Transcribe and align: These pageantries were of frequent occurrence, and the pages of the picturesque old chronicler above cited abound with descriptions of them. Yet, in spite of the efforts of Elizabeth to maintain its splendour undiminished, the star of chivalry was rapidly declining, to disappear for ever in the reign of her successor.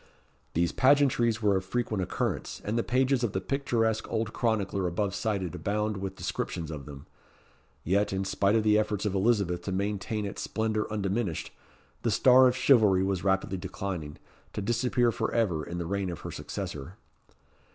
These 0.55 0.71
pageantries 0.71 1.43
were 1.43 1.55
of 1.57 1.63
frequent 1.63 2.01
occurrence, 2.01 2.59
and 2.65 2.75
the 2.75 2.81
pages 2.81 3.23
of 3.23 3.33
the 3.33 3.39
picturesque 3.39 4.11
old 4.11 4.33
chronicler 4.33 4.87
above 4.87 5.13
cited 5.13 5.53
abound 5.53 5.97
with 5.97 6.15
descriptions 6.15 6.71
of 6.71 6.87
them. 6.87 7.05
Yet, 7.83 8.11
in 8.11 8.25
spite 8.25 8.55
of 8.55 8.63
the 8.63 8.79
efforts 8.79 9.05
of 9.05 9.13
Elizabeth 9.13 9.61
to 9.65 9.71
maintain 9.71 10.25
its 10.25 10.41
splendour 10.41 10.91
undiminished, 10.91 11.51
the 12.01 12.09
star 12.09 12.47
of 12.47 12.55
chivalry 12.57 13.03
was 13.03 13.23
rapidly 13.23 13.57
declining, 13.57 14.17
to 14.53 14.61
disappear 14.63 15.11
for 15.11 15.31
ever 15.35 15.63
in 15.63 15.77
the 15.77 15.85
reign 15.85 16.09
of 16.09 16.21
her 16.21 16.31
successor. 16.31 16.95